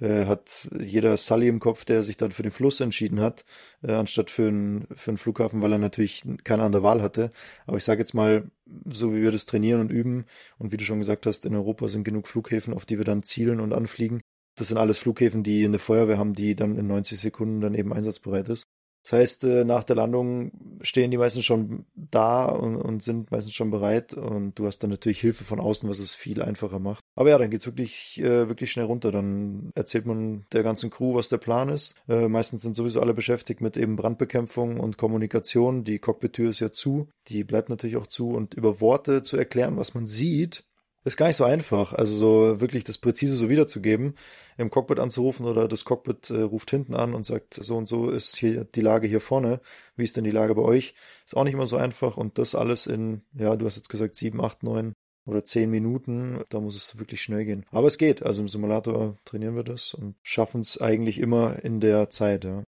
[0.00, 3.44] äh, hat jeder Sully im Kopf, der sich dann für den Fluss entschieden hat,
[3.82, 7.30] äh, anstatt für einen für einen Flughafen, weil er natürlich keine andere Wahl hatte.
[7.66, 8.50] Aber ich sage jetzt mal,
[8.86, 10.26] so wie wir das trainieren und üben
[10.58, 13.22] und wie du schon gesagt hast, in Europa sind genug Flughäfen, auf die wir dann
[13.22, 14.20] zielen und anfliegen.
[14.56, 17.92] Das sind alles Flughäfen, die eine Feuerwehr haben, die dann in 90 Sekunden dann eben
[17.92, 18.64] einsatzbereit ist.
[19.04, 23.52] Das heißt, äh, nach der Landung stehen die meistens schon da und, und sind meistens
[23.52, 27.04] schon bereit und du hast dann natürlich Hilfe von außen, was es viel einfacher macht.
[27.14, 29.12] Aber ja, dann geht's wirklich, äh, wirklich schnell runter.
[29.12, 31.96] Dann erzählt man der ganzen Crew, was der Plan ist.
[32.08, 35.84] Äh, meistens sind sowieso alle beschäftigt mit eben Brandbekämpfung und Kommunikation.
[35.84, 39.76] Die Cockpit-Tür ist ja zu, die bleibt natürlich auch zu und über Worte zu erklären,
[39.76, 40.64] was man sieht,
[41.04, 41.92] ist gar nicht so einfach.
[41.92, 44.14] Also so wirklich das präzise so wiederzugeben,
[44.56, 48.10] im Cockpit anzurufen oder das Cockpit äh, ruft hinten an und sagt, so und so
[48.10, 49.60] ist hier die Lage hier vorne.
[49.96, 50.94] Wie ist denn die Lage bei euch?
[51.26, 54.16] Ist auch nicht immer so einfach und das alles in, ja, du hast jetzt gesagt
[54.16, 54.94] sieben, acht, neun
[55.26, 56.40] oder zehn Minuten.
[56.48, 57.66] Da muss es wirklich schnell gehen.
[57.70, 58.22] Aber es geht.
[58.22, 62.64] Also im Simulator trainieren wir das und schaffen es eigentlich immer in der Zeit, ja.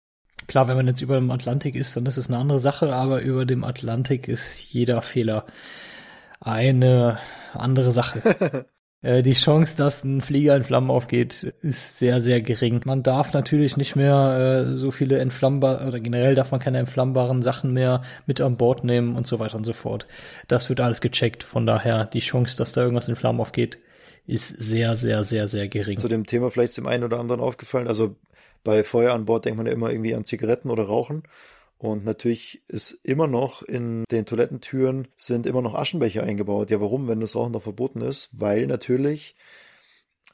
[0.48, 3.22] Klar, wenn man jetzt über dem Atlantik ist, dann ist es eine andere Sache, aber
[3.22, 5.46] über dem Atlantik ist jeder Fehler
[6.40, 7.20] eine
[7.54, 8.66] andere Sache.
[9.02, 12.82] Äh, Die Chance, dass ein Flieger in Flammen aufgeht, ist sehr, sehr gering.
[12.86, 17.44] Man darf natürlich nicht mehr äh, so viele entflammbare, oder generell darf man keine entflammbaren
[17.44, 20.08] Sachen mehr mit an Bord nehmen und so weiter und so fort.
[20.48, 21.44] Das wird alles gecheckt.
[21.44, 23.78] Von daher, die Chance, dass da irgendwas in Flammen aufgeht,
[24.26, 26.00] ist sehr, sehr, sehr, sehr gering.
[26.00, 27.88] Zu dem Thema vielleicht dem einen oder anderen aufgefallen.
[27.88, 28.16] Also
[28.64, 31.24] bei Feuer an Bord denkt man ja immer irgendwie an Zigaretten oder Rauchen.
[31.78, 36.72] Und natürlich ist immer noch in den Toilettentüren sind immer noch Aschenbecher eingebaut.
[36.72, 38.30] Ja, warum, wenn das Rauchen doch verboten ist?
[38.32, 39.36] Weil natürlich,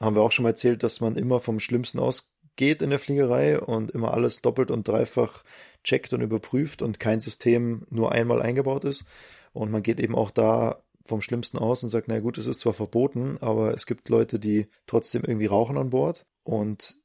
[0.00, 3.60] haben wir auch schon mal erzählt, dass man immer vom Schlimmsten ausgeht in der Fliegerei
[3.60, 5.42] und immer alles doppelt und dreifach
[5.82, 9.04] checkt und überprüft und kein System nur einmal eingebaut ist.
[9.52, 12.60] Und man geht eben auch da vom Schlimmsten aus und sagt, na gut, es ist
[12.60, 16.96] zwar verboten, aber es gibt Leute, die trotzdem irgendwie rauchen an Bord und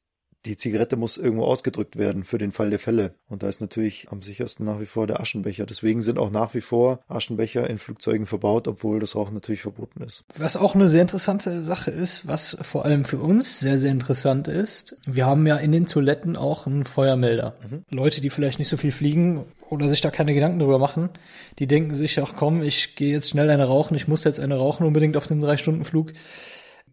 [0.46, 3.14] die Zigarette muss irgendwo ausgedrückt werden für den Fall der Fälle.
[3.28, 5.66] Und da ist natürlich am sichersten nach wie vor der Aschenbecher.
[5.66, 10.02] Deswegen sind auch nach wie vor Aschenbecher in Flugzeugen verbaut, obwohl das Rauchen natürlich verboten
[10.02, 10.24] ist.
[10.36, 14.48] Was auch eine sehr interessante Sache ist, was vor allem für uns sehr, sehr interessant
[14.48, 17.56] ist, wir haben ja in den Toiletten auch einen Feuermelder.
[17.90, 21.10] Leute, die vielleicht nicht so viel fliegen oder sich da keine Gedanken drüber machen,
[21.58, 24.56] die denken sich, ach komm, ich gehe jetzt schnell eine rauchen, ich muss jetzt eine
[24.56, 26.12] rauchen unbedingt auf dem Drei-Stunden-Flug,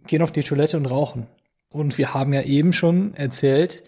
[0.07, 1.27] gehen auf die Toilette und rauchen.
[1.75, 3.83] Und wir haben ja eben schon erzählt,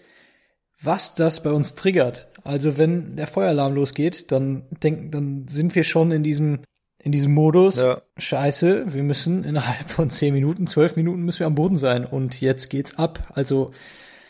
[0.82, 2.28] was das bei uns triggert.
[2.44, 6.60] Also wenn der Feueralarm losgeht, dann denken, dann sind wir schon in diesem
[7.02, 7.76] in diesem Modus.
[7.76, 8.02] Ja.
[8.18, 12.42] Scheiße, wir müssen innerhalb von zehn Minuten, zwölf Minuten müssen wir am Boden sein und
[12.42, 13.30] jetzt geht's ab.
[13.32, 13.72] Also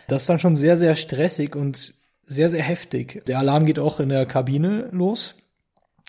[0.07, 1.95] das ist dann schon sehr sehr stressig und
[2.27, 3.25] sehr sehr heftig.
[3.27, 5.35] Der Alarm geht auch in der Kabine los.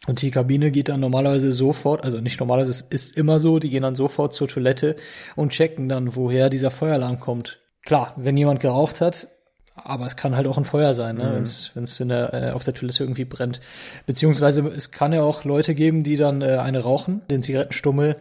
[0.07, 3.69] Und die Kabine geht dann normalerweise sofort, also nicht normalerweise, es ist immer so, die
[3.69, 4.95] gehen dann sofort zur Toilette
[5.35, 7.59] und checken dann, woher dieser Feueralarm kommt.
[7.83, 9.27] Klar, wenn jemand geraucht hat,
[9.75, 11.23] aber es kann halt auch ein Feuer sein, ne?
[11.39, 11.45] Mhm.
[11.73, 13.59] wenn es äh, auf der Toilette irgendwie brennt.
[14.05, 18.17] Beziehungsweise es kann ja auch Leute geben, die dann äh, eine rauchen, den Zigarettenstummel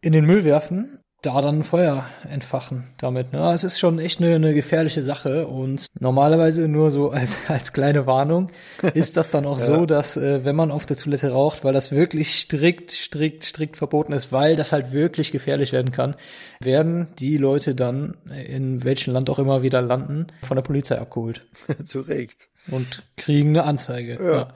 [0.00, 3.32] in den Müll werfen da dann Feuer entfachen damit.
[3.32, 3.52] Ne?
[3.52, 8.06] Es ist schon echt eine, eine gefährliche Sache und normalerweise nur so als, als kleine
[8.06, 8.50] Warnung
[8.94, 9.66] ist das dann auch ja.
[9.66, 13.76] so, dass äh, wenn man auf der Toilette raucht, weil das wirklich strikt, strikt, strikt
[13.76, 16.16] verboten ist, weil das halt wirklich gefährlich werden kann,
[16.60, 18.16] werden die Leute dann
[18.48, 21.46] in welchem Land auch immer wieder landen, von der Polizei abgeholt.
[21.84, 22.48] Zu Recht.
[22.68, 24.14] Und kriegen eine Anzeige.
[24.14, 24.32] Ja.
[24.32, 24.48] ja.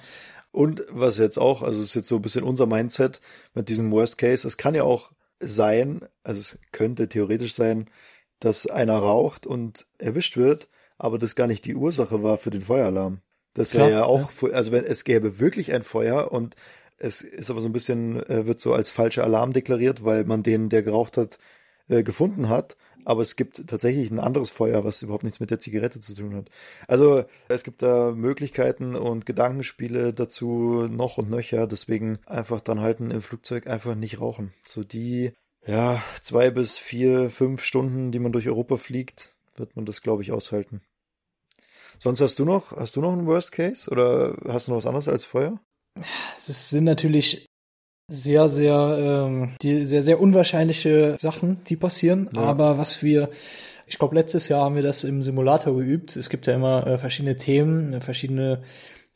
[0.50, 3.20] Und was jetzt auch, also es ist jetzt so ein bisschen unser Mindset
[3.54, 7.86] mit diesem Worst Case, es kann ja auch sein, also es könnte theoretisch sein,
[8.40, 10.68] dass einer raucht und erwischt wird,
[10.98, 13.20] aber das gar nicht die Ursache war für den Feueralarm.
[13.54, 14.50] Das wäre ja auch, ja.
[14.50, 16.56] also wenn es gäbe wirklich ein Feuer und
[16.98, 20.42] es ist aber so ein bisschen, äh, wird so als falscher Alarm deklariert, weil man
[20.42, 21.38] den, der geraucht hat,
[21.88, 25.60] äh, gefunden hat aber es gibt tatsächlich ein anderes Feuer, was überhaupt nichts mit der
[25.60, 26.50] Zigarette zu tun hat.
[26.88, 33.12] Also es gibt da Möglichkeiten und Gedankenspiele dazu noch und nöcher, deswegen einfach dran halten
[33.12, 34.52] im Flugzeug, einfach nicht rauchen.
[34.66, 35.32] So die,
[35.64, 40.22] ja, zwei bis vier, fünf Stunden, die man durch Europa fliegt, wird man das, glaube
[40.22, 40.80] ich, aushalten.
[42.00, 44.86] Sonst hast du noch, hast du noch einen Worst Case oder hast du noch was
[44.86, 45.60] anderes als Feuer?
[46.36, 47.46] Es sind natürlich
[48.08, 52.30] sehr, sehr, ähm, die sehr, sehr unwahrscheinliche Sachen, die passieren.
[52.34, 52.42] Ja.
[52.42, 53.30] Aber was wir,
[53.86, 56.16] ich glaube, letztes Jahr haben wir das im Simulator geübt.
[56.16, 58.62] Es gibt ja immer äh, verschiedene Themen, äh, verschiedene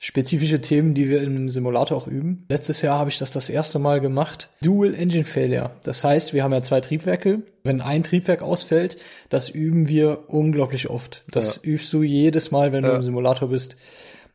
[0.03, 2.47] spezifische Themen, die wir im Simulator auch üben.
[2.49, 4.49] Letztes Jahr habe ich das das erste Mal gemacht.
[4.63, 5.73] Dual Engine Failure.
[5.83, 7.43] Das heißt, wir haben ja zwei Triebwerke.
[7.65, 8.97] Wenn ein Triebwerk ausfällt,
[9.29, 11.23] das üben wir unglaublich oft.
[11.31, 11.71] Das ja.
[11.71, 12.91] übst du jedes Mal, wenn ja.
[12.91, 13.77] du im Simulator bist.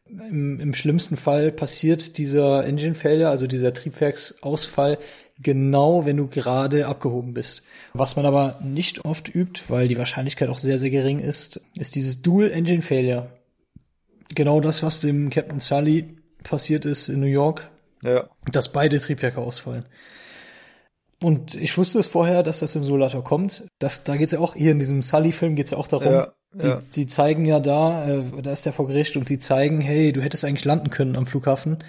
[0.08, 5.00] Im, Im schlimmsten Fall passiert dieser Engine Failure, also dieser Triebwerksausfall,
[5.40, 7.64] genau wenn du gerade abgehoben bist.
[7.94, 11.96] Was man aber nicht oft übt, weil die Wahrscheinlichkeit auch sehr, sehr gering ist, ist
[11.96, 13.32] dieses Dual Engine Failure.
[14.34, 16.06] Genau das, was dem Captain Sully
[16.44, 17.70] passiert ist in New York.
[18.04, 18.30] Ja.
[18.52, 19.86] Dass beide Triebwerke ausfallen.
[21.22, 23.66] Und ich wusste es vorher, dass das im Simulator kommt.
[23.80, 26.34] Das, da geht's ja auch, hier in diesem Sully-Film geht's ja auch darum, ja.
[26.54, 26.82] Die, ja.
[26.96, 30.22] die zeigen ja da, äh, da ist der vor Gericht und die zeigen, hey, du
[30.22, 31.80] hättest eigentlich landen können am Flughafen.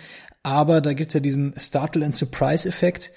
[0.42, 3.12] Aber da gibt's ja diesen Startle and Surprise Effekt.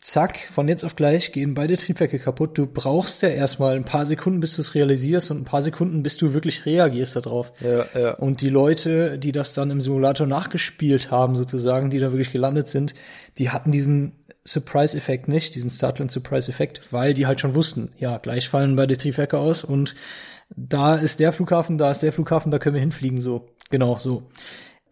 [0.00, 2.56] Zack, von jetzt auf gleich gehen beide Triebwerke kaputt.
[2.56, 6.02] Du brauchst ja erstmal ein paar Sekunden, bis du es realisierst und ein paar Sekunden,
[6.02, 7.52] bis du wirklich reagierst darauf.
[7.60, 8.14] Ja, ja.
[8.14, 12.68] Und die Leute, die das dann im Simulator nachgespielt haben, sozusagen, die da wirklich gelandet
[12.68, 12.94] sind,
[13.36, 18.18] die hatten diesen Surprise-Effekt nicht, diesen Startle and Surprise-Effekt, weil die halt schon wussten, ja,
[18.18, 19.94] gleich fallen beide Triebwerke aus und
[20.56, 23.48] da ist der Flughafen, da ist der Flughafen, da können wir hinfliegen, so.
[23.70, 24.24] Genau, so.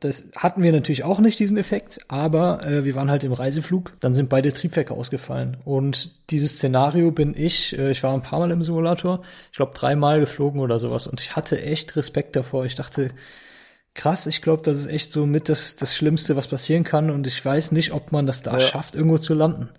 [0.01, 3.95] Das hatten wir natürlich auch nicht, diesen Effekt, aber äh, wir waren halt im Reiseflug,
[3.99, 5.57] dann sind beide Triebwerke ausgefallen.
[5.65, 9.73] Und dieses Szenario bin ich, äh, ich war ein paar Mal im Simulator, ich glaube
[9.75, 12.65] dreimal geflogen oder sowas und ich hatte echt Respekt davor.
[12.65, 13.11] Ich dachte,
[13.95, 17.27] krass, ich glaube, das ist echt so mit das, das Schlimmste, was passieren kann und
[17.27, 18.67] ich weiß nicht, ob man das da ja.
[18.67, 19.71] schafft, irgendwo zu landen.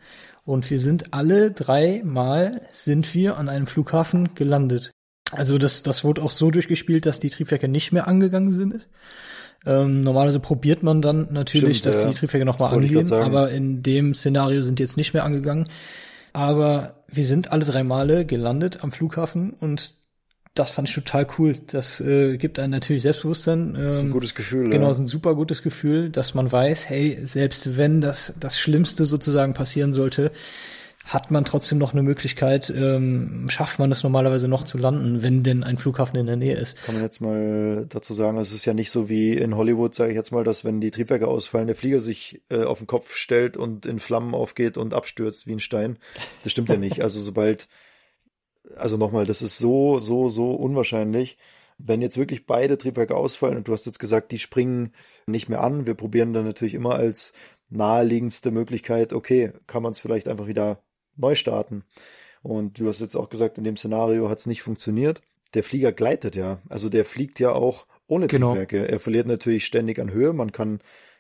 [0.45, 4.91] Und wir sind alle dreimal sind wir an einem Flughafen gelandet.
[5.32, 8.88] Also das, das wurde auch so durchgespielt, dass die Triebwerke nicht mehr angegangen sind.
[9.65, 12.10] Ähm, normalerweise probiert man dann natürlich, Stimmt, dass ja.
[12.10, 15.65] die Triebwerke nochmal angehen, aber in dem Szenario sind die jetzt nicht mehr angegangen.
[16.34, 19.99] Aber wir sind alle drei Male gelandet am Flughafen und
[20.60, 21.56] das fand ich total cool.
[21.67, 23.76] Das äh, gibt einem natürlich Selbstbewusstsein.
[23.76, 24.69] Ähm, das ist ein ähm, gutes Gefühl.
[24.69, 24.91] Genau, ja.
[24.91, 29.54] ist ein super gutes Gefühl, dass man weiß, hey, selbst wenn das das Schlimmste sozusagen
[29.54, 30.32] passieren sollte,
[31.06, 35.43] hat man trotzdem noch eine Möglichkeit, ähm, schafft man es normalerweise noch zu landen, wenn
[35.43, 36.76] denn ein Flughafen in der Nähe ist.
[36.84, 40.12] Kann man jetzt mal dazu sagen, es ist ja nicht so wie in Hollywood, sage
[40.12, 43.15] ich jetzt mal, dass wenn die Triebwerke ausfallen, der Flieger sich äh, auf den Kopf
[43.15, 45.98] stellt und in Flammen aufgeht und abstürzt wie ein Stein.
[46.43, 47.02] Das stimmt ja nicht.
[47.02, 47.67] Also sobald,
[48.76, 51.38] also nochmal, das ist so, so, so unwahrscheinlich.
[51.78, 54.93] Wenn jetzt wirklich beide Triebwerke ausfallen und du hast jetzt gesagt, die springen
[55.28, 57.34] nicht mehr an, wir probieren dann natürlich immer als
[57.69, 60.82] naheliegendste Möglichkeit, okay, kann man es vielleicht einfach wieder
[61.15, 61.84] neu starten.
[62.41, 65.22] Und du hast jetzt auch gesagt, in dem Szenario hat es nicht funktioniert.
[65.54, 66.62] Der Flieger gleitet ja.
[66.69, 68.50] Also der fliegt ja auch ohne genau.
[68.50, 68.88] Triebwerke.
[68.88, 70.34] Er verliert natürlich ständig an Höhe.
[70.34, 70.80] Man kann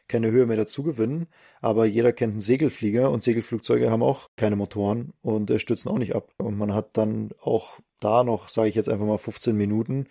[0.09, 1.27] keine Höhe mehr dazu gewinnen.
[1.61, 5.97] Aber jeder kennt einen Segelflieger und Segelflugzeuge haben auch keine Motoren und äh, stürzen auch
[5.97, 6.33] nicht ab.
[6.37, 10.07] Und man hat dann auch da noch, sage ich jetzt einfach mal, 15 Minuten,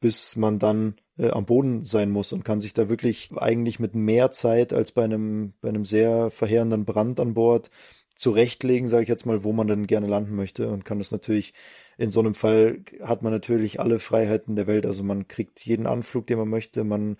[0.00, 3.94] bis man dann äh, am Boden sein muss und kann sich da wirklich eigentlich mit
[3.94, 7.70] mehr Zeit als bei einem, bei einem sehr verheerenden Brand an Bord
[8.16, 11.54] zurechtlegen, sage ich jetzt mal, wo man denn gerne landen möchte und kann das natürlich
[11.98, 14.86] in so einem Fall hat man natürlich alle Freiheiten der Welt.
[14.86, 16.84] Also man kriegt jeden Anflug, den man möchte.
[16.84, 17.16] Man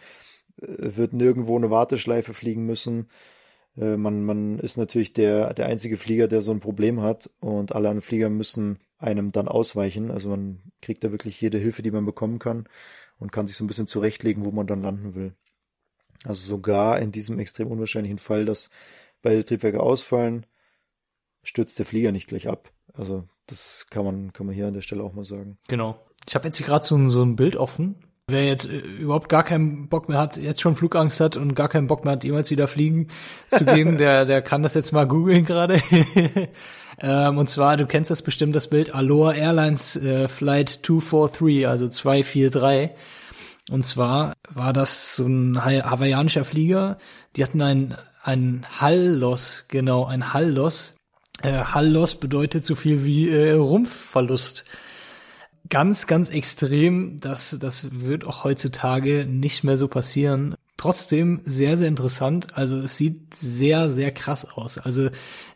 [0.67, 3.09] wird nirgendwo eine Warteschleife fliegen müssen.
[3.77, 7.73] Äh, man, man ist natürlich der, der einzige Flieger, der so ein Problem hat und
[7.73, 10.11] alle anderen Flieger müssen einem dann ausweichen.
[10.11, 12.69] Also man kriegt da wirklich jede Hilfe, die man bekommen kann
[13.19, 15.35] und kann sich so ein bisschen zurechtlegen, wo man dann landen will.
[16.25, 18.71] Also sogar in diesem extrem unwahrscheinlichen Fall, dass
[19.23, 20.47] beide Triebwerke ausfallen,
[21.43, 22.73] stürzt der Flieger nicht gleich ab.
[22.93, 25.59] Also Das kann man, kann man hier an der Stelle auch mal sagen.
[25.69, 25.99] Genau.
[26.29, 27.97] Ich habe jetzt hier gerade so, so ein Bild offen.
[28.29, 31.69] Wer jetzt äh, überhaupt gar keinen Bock mehr hat, jetzt schon Flugangst hat und gar
[31.69, 33.09] keinen Bock mehr hat, jemals wieder fliegen
[33.51, 35.83] zu gehen, der, der kann das jetzt mal googeln gerade.
[37.01, 41.89] ähm, und zwar, du kennst das bestimmt, das Bild Aloha Airlines äh, Flight 243, also
[41.89, 42.91] 243.
[43.71, 46.99] Und zwar war das so ein hawaiianischer Flieger.
[47.37, 50.95] Die hatten ein, ein Hallloss, genau, ein Hallloss.
[51.43, 54.65] Äh, Hallloss bedeutet so viel wie äh, Rumpfverlust.
[55.73, 57.19] Ganz, ganz extrem.
[57.19, 60.55] Das, das wird auch heutzutage nicht mehr so passieren.
[60.77, 62.55] Trotzdem sehr, sehr interessant.
[62.59, 64.77] Also es sieht sehr, sehr krass aus.
[64.77, 65.09] Also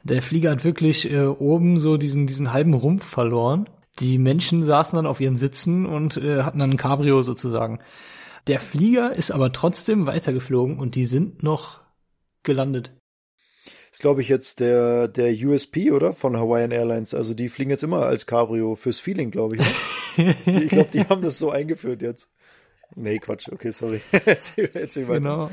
[0.05, 3.69] der Flieger hat wirklich äh, oben so diesen, diesen halben Rumpf verloren.
[3.99, 7.81] Die Menschen saßen dann auf ihren Sitzen und äh, hatten dann ein Cabrio sozusagen.
[8.47, 11.81] Der Flieger ist aber trotzdem weitergeflogen und die sind noch
[12.43, 12.96] gelandet.
[13.97, 16.13] Ist, glaube ich, jetzt der, der USP, oder?
[16.13, 17.15] Von Hawaiian Airlines.
[17.15, 19.63] Also die fliegen jetzt immer als Cabrio fürs Feeling, glaube ich.
[20.19, 20.35] Ne?
[20.65, 22.29] ich glaube, die haben das so eingeführt jetzt.
[22.95, 23.49] Nee, Quatsch.
[23.51, 24.03] Okay, sorry.
[24.27, 25.21] erzähl, erzähl weiter.
[25.21, 25.51] Genau.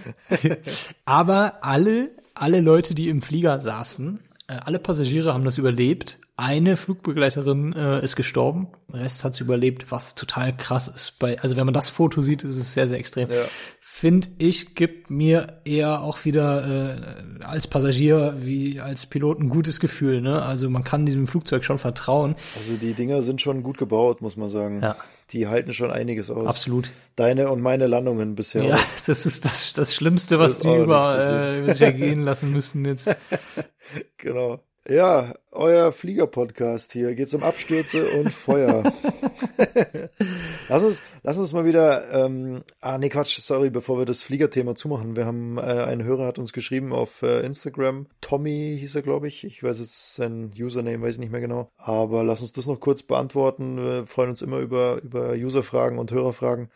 [1.06, 6.78] aber alle, alle Leute, die im Flieger saßen, äh, alle Passagiere haben das überlebt eine
[6.78, 11.20] Flugbegleiterin äh, ist gestorben, der Rest hat sie überlebt, was total krass ist.
[11.20, 13.30] Bei, also wenn man das Foto sieht, ist es sehr, sehr extrem.
[13.30, 13.44] Ja.
[13.80, 16.98] Finde ich, gibt mir eher auch wieder
[17.40, 20.22] äh, als Passagier wie als Pilot ein gutes Gefühl.
[20.22, 20.42] Ne?
[20.42, 22.36] Also man kann diesem Flugzeug schon vertrauen.
[22.58, 24.82] Also die Dinger sind schon gut gebaut, muss man sagen.
[24.82, 24.96] Ja.
[25.30, 26.48] Die halten schon einiges aus.
[26.48, 26.90] Absolut.
[27.16, 28.64] Deine und meine Landungen bisher.
[28.64, 32.52] Ja, das ist das, das Schlimmste, was das die über, äh, über sich ergehen lassen
[32.52, 33.16] müssen jetzt.
[34.18, 34.60] genau.
[34.90, 38.84] Ja, euer Flieger-Podcast hier geht um Abstürze und Feuer.
[40.68, 44.76] lass uns, lass uns mal wieder, ähm, ah nee Quatsch, sorry, bevor wir das Fliegerthema
[44.76, 45.16] zumachen.
[45.16, 49.30] Wir haben, äh, ein Hörer hat uns geschrieben auf äh, Instagram, Tommy hieß er, glaube
[49.30, 49.46] ich.
[49.46, 51.72] Ich weiß jetzt sein Username, weiß ich nicht mehr genau.
[51.78, 53.78] Aber lass uns das noch kurz beantworten.
[53.78, 56.70] Wir freuen uns immer über, über User-Fragen und Hörerfragen.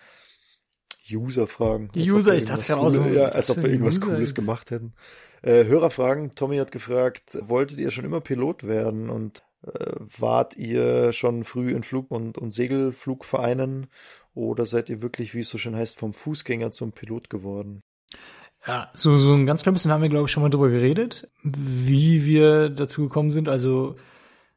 [1.12, 1.90] User-Fragen.
[1.94, 3.02] Die User, ich dachte gerade auch so.
[3.02, 4.94] Ja, als ob wir irgendwas Cooles gemacht hätten.
[5.42, 6.36] Äh, Hörerfragen.
[6.36, 11.72] Tommy hat gefragt, wolltet ihr schon immer Pilot werden und äh, wart ihr schon früh
[11.72, 13.88] in Flug- und, und Segelflugvereinen
[14.34, 17.82] oder seid ihr wirklich, wie es so schön heißt, vom Fußgänger zum Pilot geworden?
[18.66, 21.30] Ja, so, so ein ganz klein bisschen haben wir, glaube ich, schon mal drüber geredet,
[21.44, 23.48] wie wir dazu gekommen sind.
[23.48, 23.96] Also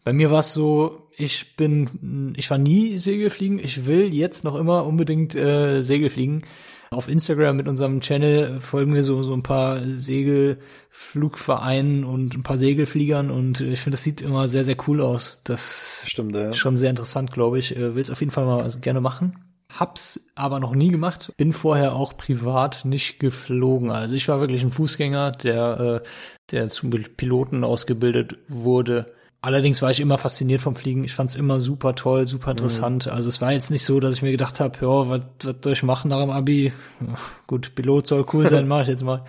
[0.04, 3.58] bei mir war es so, ich bin, ich war nie Segelfliegen.
[3.58, 6.42] Ich will jetzt noch immer unbedingt äh, Segelfliegen.
[6.90, 12.58] Auf Instagram mit unserem Channel folgen wir so, so ein paar Segelflugvereinen und ein paar
[12.58, 15.42] Segelfliegern und ich finde, das sieht immer sehr, sehr cool aus.
[15.44, 16.48] Das stimmt, ja.
[16.48, 17.76] Ist schon sehr interessant, glaube ich.
[17.76, 19.36] Will es auf jeden Fall mal gerne machen.
[19.72, 21.32] Hab's aber noch nie gemacht.
[21.36, 23.92] Bin vorher auch privat nicht geflogen.
[23.92, 26.08] Also ich war wirklich ein Fußgänger, der, äh,
[26.50, 29.06] der zum Piloten ausgebildet wurde
[29.42, 31.02] Allerdings war ich immer fasziniert vom Fliegen.
[31.02, 33.06] Ich fand es immer super toll, super interessant.
[33.06, 33.12] Mhm.
[33.12, 35.72] Also es war jetzt nicht so, dass ich mir gedacht habe, ja, was, was soll
[35.72, 36.72] ich machen nach dem Abi?
[37.46, 39.24] Gut, Pilot soll cool sein, mache ich jetzt mal.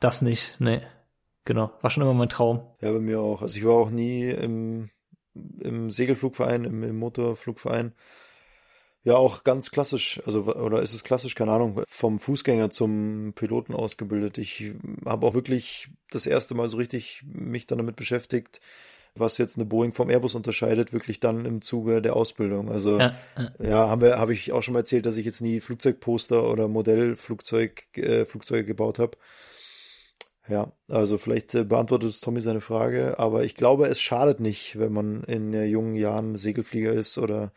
[0.00, 0.80] Das nicht, nee.
[1.44, 2.60] Genau, war schon immer mein Traum.
[2.80, 3.40] Ja, bei mir auch.
[3.40, 4.90] Also ich war auch nie im,
[5.60, 7.94] im Segelflugverein, im, im Motorflugverein.
[9.04, 13.72] Ja, auch ganz klassisch, also oder ist es klassisch, keine Ahnung, vom Fußgänger zum Piloten
[13.72, 14.36] ausgebildet.
[14.36, 14.74] Ich
[15.06, 18.60] habe auch wirklich das erste Mal so richtig mich dann damit beschäftigt,
[19.20, 22.70] was jetzt eine Boeing vom Airbus unterscheidet, wirklich dann im Zuge der Ausbildung.
[22.70, 23.14] Also ja,
[23.58, 23.88] ja.
[23.88, 27.96] haben wir, habe ich auch schon mal erzählt, dass ich jetzt nie Flugzeugposter oder Modellflugzeug
[27.96, 29.16] äh, Flugzeuge gebaut habe.
[30.48, 34.78] Ja, also vielleicht äh, beantwortet es Tommy seine Frage, aber ich glaube, es schadet nicht,
[34.78, 37.52] wenn man in äh, jungen Jahren Segelflieger ist oder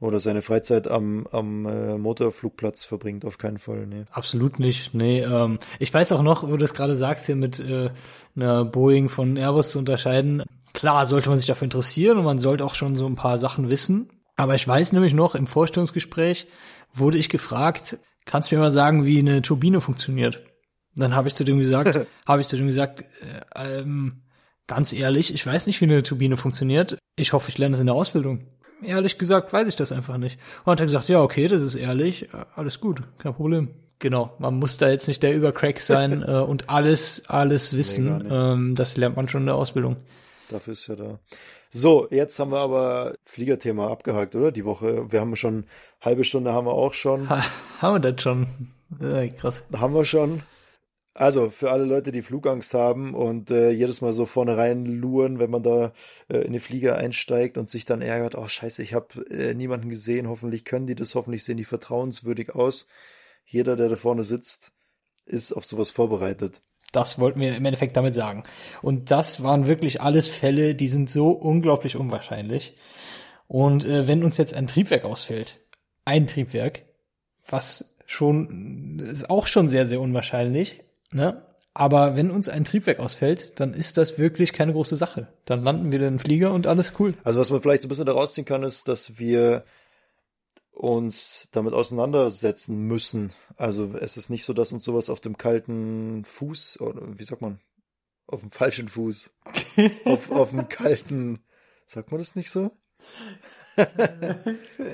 [0.00, 3.86] oder seine Freizeit am, am äh, Motorflugplatz verbringt, auf keinen Fall.
[3.86, 4.04] Nee.
[4.10, 4.94] Absolut nicht.
[4.94, 7.90] Nee, ähm, ich weiß auch noch, wo du das gerade sagst, hier mit äh,
[8.36, 10.42] einer Boeing von Airbus zu unterscheiden.
[10.74, 13.70] Klar sollte man sich dafür interessieren und man sollte auch schon so ein paar Sachen
[13.70, 14.10] wissen.
[14.36, 16.48] Aber ich weiß nämlich noch, im Vorstellungsgespräch
[16.92, 20.42] wurde ich gefragt, kannst du mir mal sagen, wie eine Turbine funktioniert?
[20.96, 23.04] Dann habe ich zu dem gesagt, habe ich zu dem gesagt,
[23.54, 24.24] äh, ähm,
[24.66, 26.98] ganz ehrlich, ich weiß nicht, wie eine Turbine funktioniert.
[27.16, 28.48] Ich hoffe, ich lerne es in der Ausbildung.
[28.82, 30.38] Ehrlich gesagt, weiß ich das einfach nicht.
[30.64, 33.70] Und hat er gesagt, ja, okay, das ist ehrlich, alles gut, kein Problem.
[34.00, 38.18] Genau, man muss da jetzt nicht der Übercrack sein äh, und alles, alles wissen.
[38.18, 39.98] Nee, ähm, das lernt man schon in der Ausbildung.
[40.50, 41.20] Dafür ist ja da.
[41.70, 44.52] So, jetzt haben wir aber Fliegerthema abgehakt, oder?
[44.52, 45.10] Die Woche.
[45.10, 45.66] Wir haben schon,
[46.00, 47.28] halbe Stunde haben wir auch schon.
[47.28, 47.42] Ha,
[47.80, 48.46] haben wir das schon?
[49.00, 49.62] Ja, krass.
[49.72, 50.42] Haben wir schon.
[51.16, 55.38] Also, für alle Leute, die Flugangst haben und äh, jedes Mal so vorne rein luren,
[55.38, 55.92] wenn man da
[56.28, 59.88] äh, in den Flieger einsteigt und sich dann ärgert, oh scheiße, ich habe äh, niemanden
[59.88, 62.88] gesehen, hoffentlich können die das, hoffentlich sehen die vertrauenswürdig aus.
[63.44, 64.72] Jeder, der da vorne sitzt,
[65.24, 66.62] ist auf sowas vorbereitet.
[66.94, 68.42] Das wollten wir im Endeffekt damit sagen.
[68.82, 72.76] Und das waren wirklich alles Fälle, die sind so unglaublich unwahrscheinlich.
[73.48, 75.60] Und äh, wenn uns jetzt ein Triebwerk ausfällt,
[76.04, 76.82] ein Triebwerk,
[77.46, 81.42] was schon ist auch schon sehr sehr unwahrscheinlich, ne?
[81.76, 85.26] Aber wenn uns ein Triebwerk ausfällt, dann ist das wirklich keine große Sache.
[85.44, 87.14] Dann landen wir den Flieger und alles cool.
[87.24, 89.64] Also was man vielleicht so ein bisschen daraus ziehen kann, ist, dass wir
[90.74, 93.32] uns damit auseinandersetzen müssen.
[93.56, 97.42] Also es ist nicht so, dass uns sowas auf dem kalten Fuß, oder wie sagt
[97.42, 97.60] man,
[98.26, 99.32] auf dem falschen Fuß,
[100.04, 101.40] auf, auf dem kalten,
[101.86, 102.70] sagt man das nicht so?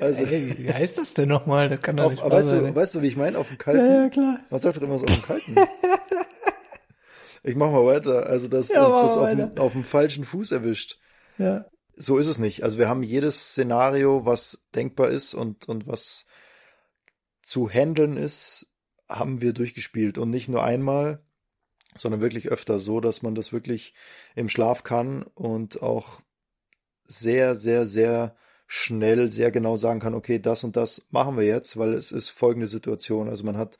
[0.00, 1.68] also, Ey, wie heißt das denn nochmal?
[1.68, 2.64] Das kann doch auf, nicht weißt, sein.
[2.64, 3.38] du, weißt du, wie ich meine?
[3.38, 3.86] Auf dem kalten?
[3.86, 4.40] ja, ja, klar.
[4.48, 5.56] Man sagt doch immer so auf dem kalten.
[7.42, 8.26] ich mach mal weiter.
[8.26, 10.98] Also, dass Ja, uns das auf dem, auf dem falschen Fuß erwischt.
[11.38, 11.66] Ja.
[12.00, 12.64] So ist es nicht.
[12.64, 16.26] Also wir haben jedes Szenario, was denkbar ist und, und was
[17.42, 18.72] zu handeln ist,
[19.06, 20.16] haben wir durchgespielt.
[20.16, 21.22] Und nicht nur einmal,
[21.94, 23.92] sondern wirklich öfter so, dass man das wirklich
[24.34, 26.22] im Schlaf kann und auch
[27.04, 28.34] sehr, sehr, sehr
[28.66, 32.30] schnell, sehr genau sagen kann, okay, das und das machen wir jetzt, weil es ist
[32.30, 33.28] folgende Situation.
[33.28, 33.76] Also man hat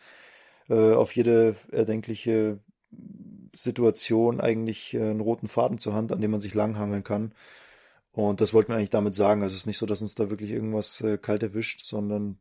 [0.69, 2.59] äh, auf jede erdenkliche
[3.55, 7.33] Situation eigentlich äh, einen roten Faden zur Hand, an dem man sich langhangeln kann.
[8.13, 9.43] Und das wollten wir eigentlich damit sagen.
[9.43, 12.39] Also es ist nicht so, dass uns da wirklich irgendwas äh, kalt erwischt, sondern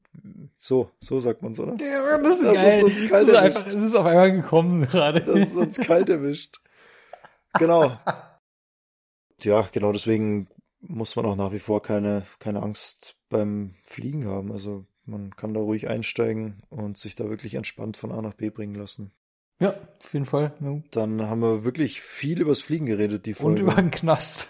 [0.58, 1.75] so, so sagt man's, oder?
[1.79, 2.84] Ja, das ist Das ist geil.
[2.84, 3.55] uns Es kalt ist, erwischt.
[3.58, 5.21] einfach, es ist auf einmal gekommen gerade.
[5.21, 6.60] dass es uns kalt erwischt.
[7.60, 7.97] Genau.
[9.41, 10.47] Ja, genau, deswegen
[10.82, 14.51] muss man auch nach wie vor keine, keine Angst beim Fliegen haben.
[14.51, 18.49] Also man kann da ruhig einsteigen und sich da wirklich entspannt von A nach B
[18.49, 19.12] bringen lassen.
[19.62, 20.53] Ja, auf jeden Fall.
[20.62, 20.79] Ja.
[20.91, 23.62] Dann haben wir wirklich viel übers Fliegen geredet, die Und Folge.
[23.62, 24.47] über den Knast.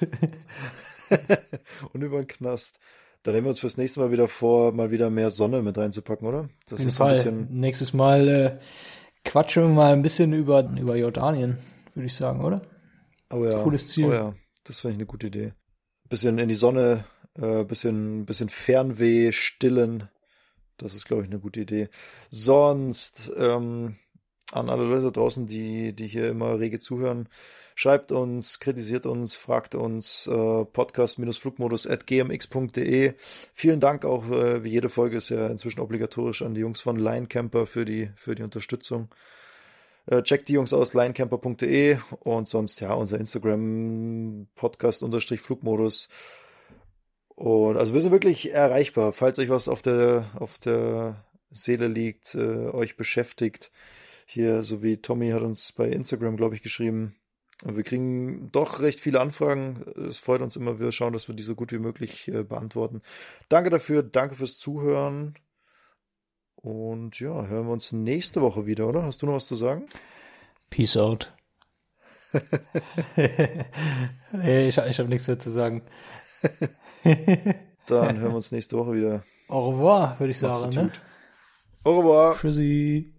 [1.94, 2.80] und über den Knast.
[3.24, 6.28] Dann nehmen wir uns fürs nächste Mal wieder vor, mal wieder mehr Sonne mit reinzupacken,
[6.28, 6.50] oder?
[6.68, 7.16] Das ist so ein Fall.
[7.16, 7.48] bisschen.
[7.52, 8.60] Nächstes Mal äh,
[9.26, 11.58] quatschen wir mal ein bisschen über, über Jordanien,
[11.96, 12.62] würde ich sagen, oder?
[13.30, 13.62] Oh ja.
[13.62, 14.06] Cooles Ziel.
[14.06, 15.54] Oh ja, das finde ich eine gute Idee.
[16.08, 20.10] Bisschen in die Sonne, äh, bisschen, bisschen Fernweh stillen.
[20.78, 21.90] Das ist, glaube ich, eine gute Idee.
[22.30, 23.98] Sonst, ähm,
[24.52, 27.30] an alle Leute da draußen, die, die hier immer rege zuhören,
[27.80, 33.14] schreibt uns, kritisiert uns, fragt uns, äh, podcast-flugmodus at gmx.de.
[33.54, 36.98] Vielen Dank auch, äh, wie jede Folge ist ja inzwischen obligatorisch an die Jungs von
[36.98, 39.08] Line Camper für die, für die Unterstützung.
[40.08, 46.10] Äh, checkt die Jungs aus, linecamper.de und sonst ja unser Instagram Podcast unterstrich Flugmodus.
[47.30, 52.36] Und also wir sind wirklich erreichbar, falls euch was auf der auf der Seele liegt,
[52.36, 53.72] äh, euch beschäftigt.
[54.26, 57.16] Hier, so wie Tommy hat uns bei Instagram, glaube ich, geschrieben.
[57.64, 59.84] Und wir kriegen doch recht viele Anfragen.
[60.08, 60.80] Es freut uns immer.
[60.80, 63.02] Wir schauen, dass wir die so gut wie möglich äh, beantworten.
[63.50, 65.36] Danke dafür, danke fürs Zuhören.
[66.56, 69.04] Und ja, hören wir uns nächste Woche wieder, oder?
[69.04, 69.88] Hast du noch was zu sagen?
[70.70, 71.34] Peace out.
[73.14, 75.82] ich, ich habe nichts mehr zu sagen.
[77.88, 79.24] Dann hören wir uns nächste Woche wieder.
[79.48, 80.70] Au revoir, würde ich sagen.
[80.76, 80.92] Ne?
[81.84, 82.38] Au revoir.
[82.38, 83.14] Tschüssi.